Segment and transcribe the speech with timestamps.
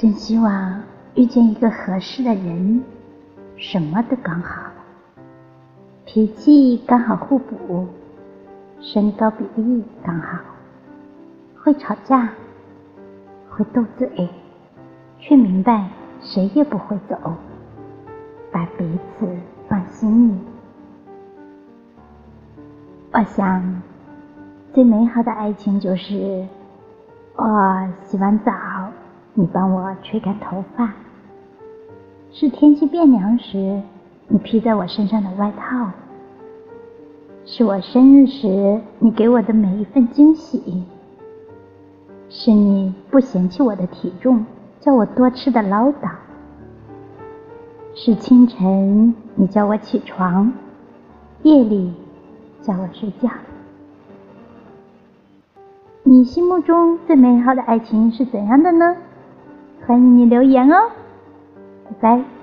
[0.00, 0.82] 真希望
[1.14, 2.82] 遇见一个合适的人，
[3.58, 4.62] 什么都刚好，
[6.06, 7.86] 脾气刚好互补，
[8.80, 10.38] 身高比例刚好，
[11.62, 12.30] 会吵架，
[13.50, 14.26] 会斗嘴，
[15.18, 15.90] 却明白
[16.22, 17.34] 谁也不会走，
[18.50, 19.28] 把彼此
[19.68, 20.34] 放心里。
[23.12, 23.82] 我想，
[24.72, 26.46] 最美好的爱情就是，
[27.36, 28.50] 我洗完澡，
[29.34, 30.88] 你帮我吹干头发；
[32.32, 33.80] 是天气变凉时，
[34.28, 35.90] 你披在我身上的外套；
[37.44, 40.60] 是我生日时，你给我的每一份惊喜；
[42.28, 44.44] 是你不嫌弃我的体重，
[44.80, 46.10] 叫我多吃的唠叨；
[47.94, 50.52] 是清晨你叫我起床，
[51.42, 51.92] 夜里。
[52.62, 53.30] 叫我睡觉。
[56.02, 58.94] 你心目中最美好的爱情是怎样的呢？
[59.86, 60.90] 欢迎你留言哦，
[62.00, 62.39] 拜拜。